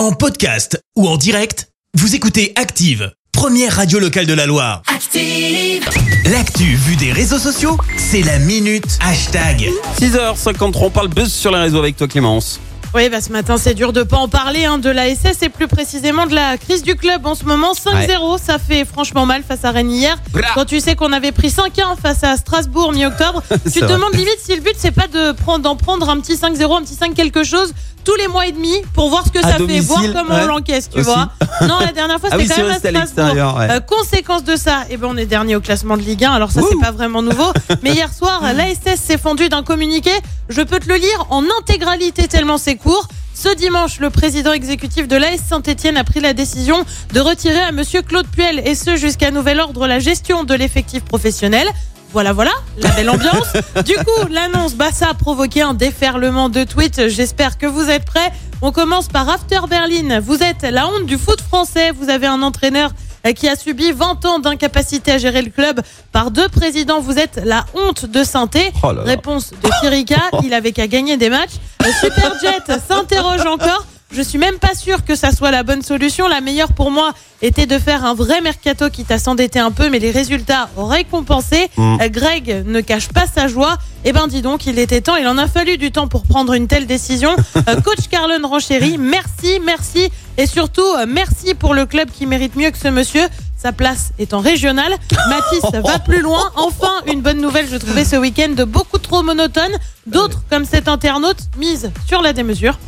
[0.00, 4.80] En podcast ou en direct, vous écoutez Active, première radio locale de la Loire.
[4.86, 5.86] Active.
[6.24, 9.68] L'actu vue des réseaux sociaux, c'est la minute hashtag.
[10.00, 12.60] 6h53, on parle buzz sur les réseaux avec toi Clémence.
[12.92, 15.48] Oui, bah ce matin, c'est dur de pas en parler hein, de la SS et
[15.48, 17.72] plus précisément de la crise du club en ce moment.
[17.72, 20.16] 5-0, ça fait franchement mal face à Rennes hier.
[20.32, 20.48] Bra.
[20.54, 23.92] Quand tu sais qu'on avait pris 5-1 face à Strasbourg mi-octobre, tu te vrai.
[23.92, 26.82] demandes limite si le but c'est pas de prendre d'en prendre un petit 5-0, un
[26.82, 27.72] petit 5 quelque chose
[28.04, 30.42] tous les mois et demi pour voir ce que À ça fait, voir comment ouais,
[30.44, 31.04] on l'encaisse, tu aussi.
[31.10, 31.30] vois.
[31.66, 33.58] Non, la dernière fois Ah c'était oui, quand même à Strasbourg.
[33.58, 33.70] ouais.
[33.70, 36.32] Euh, conséquence de ça, eh ben on est dernier au classement de Ligue 1.
[36.32, 40.10] Alors ça c'est pas vraiment nouveau, mais hier soir l'ASS s'est fendu d'un communiqué.
[40.48, 43.08] Je peux te le lire en intégralité tellement c'est court.
[43.34, 47.72] Ce dimanche, le président exécutif de l'AS Saint-Etienne a pris la décision de retirer à
[47.72, 51.66] monsieur Claude Puel et ce jusqu'à nouvel ordre la gestion de l'effectif professionnel.
[52.12, 53.52] Voilà, voilà, la belle ambiance.
[53.84, 57.08] Du coup, l'annonce, ça a provoqué un déferlement de tweets.
[57.08, 58.32] J'espère que vous êtes prêts.
[58.62, 60.20] On commence par After Berlin.
[60.20, 61.92] Vous êtes la honte du foot français.
[61.92, 62.90] Vous avez un entraîneur
[63.26, 65.80] euh, qui a subi 20 ans d'incapacité à gérer le club
[66.10, 67.00] par deux présidents.
[67.00, 68.72] Vous êtes la honte de Sainté.
[68.82, 68.88] Oh.
[69.04, 70.20] Réponse de Firika.
[70.42, 71.54] Il avait qu'à gagner des matchs.
[71.84, 72.58] Le Superjet
[72.88, 73.86] s'interroge encore.
[74.12, 76.26] Je suis même pas sûr que ça soit la bonne solution.
[76.26, 79.88] La meilleure pour moi était de faire un vrai mercato qui t'a s'endetter un peu,
[79.88, 81.70] mais les résultats auraient compensé.
[81.76, 81.98] Mm.
[82.00, 83.78] Euh, Greg ne cache pas sa joie.
[84.04, 85.14] Eh ben, dis donc, il était temps.
[85.14, 87.34] Il en a fallu du temps pour prendre une telle décision.
[87.68, 90.08] Euh, Coach Carlon Ranchéry, merci, merci.
[90.38, 93.22] Et surtout, euh, merci pour le club qui mérite mieux que ce monsieur.
[93.58, 94.90] Sa place est en régional.
[95.28, 96.50] Mathis va plus loin.
[96.56, 99.72] Enfin, une bonne nouvelle, je trouvais ce week-end beaucoup trop monotone.
[100.06, 102.78] D'autres, comme cet internaute, misent sur la démesure.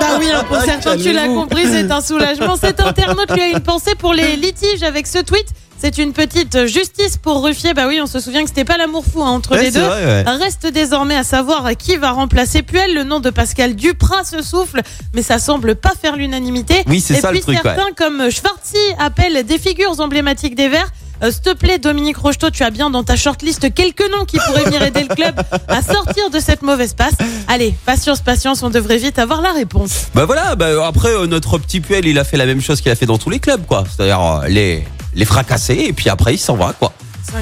[0.00, 2.56] Bah oui, hein, pour certains, tu l'as compris, c'est un soulagement.
[2.56, 5.46] Cet internaute lui a une pensée pour les litiges avec ce tweet.
[5.78, 7.74] C'est une petite justice pour Ruffier.
[7.74, 9.80] Bah oui, on se souvient que c'était pas l'amour fou hein, entre Ouais, les deux.
[9.82, 10.30] vrai, ouais.
[10.30, 12.94] Reste désormais à savoir qui va remplacer Puel.
[12.94, 14.80] Le nom de Pascal Duprat se souffle,
[15.14, 16.82] mais ça semble pas faire l'unanimité.
[16.86, 20.68] Oui, c'est Et ça, le puis truc, certains, comme Schwartzy, appellent des figures emblématiques des
[20.68, 20.90] Verts.
[21.24, 24.38] Euh, S'il te plaît, Dominique Rocheteau, tu as bien dans ta shortlist quelques noms qui
[24.38, 27.14] pourraient venir aider le club à sortir de cette mauvaise passe.
[27.48, 30.06] Allez, patience, patience, on devrait vite avoir la réponse.
[30.14, 32.90] Bah voilà, bah après euh, notre petit Puel, il a fait la même chose qu'il
[32.92, 33.84] a fait dans tous les clubs quoi.
[33.88, 36.92] C'est-à-dire euh, les les fracasser et puis après il s'en va quoi.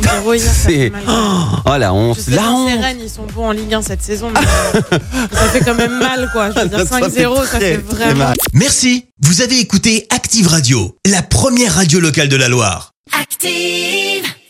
[0.00, 1.02] 5-0 hier, ça fait C'est mal.
[1.66, 2.70] oh la honte, Je sais la honte.
[2.80, 4.40] Rennes, ils sont bons en Ligue 1 cette saison, mais
[5.36, 6.50] ça fait quand même mal, quoi.
[6.52, 8.36] Je veux dire, Ça fait 5-0, ça fait vraiment mal.
[8.52, 12.91] Merci, vous avez écouté Active Radio, la première radio locale de la Loire.
[13.10, 14.32] Active.